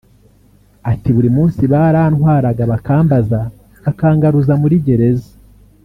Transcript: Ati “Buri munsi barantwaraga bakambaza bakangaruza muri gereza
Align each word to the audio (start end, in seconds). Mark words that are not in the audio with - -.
Ati 0.91 1.09
“Buri 1.15 1.29
munsi 1.37 1.61
barantwaraga 1.73 2.63
bakambaza 2.71 3.39
bakangaruza 3.83 4.53
muri 4.61 4.75
gereza 4.87 5.31